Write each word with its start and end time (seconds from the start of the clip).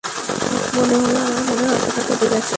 মনে 0.75 0.95
হল 1.01 1.15
আমার 1.19 1.43
মনের 1.47 1.69
অসুখটা 1.77 2.01
কেটে 2.09 2.27
গেছে। 2.31 2.49